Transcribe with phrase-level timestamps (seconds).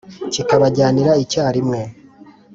[0.33, 1.81] Kikabajyanira icyarimwe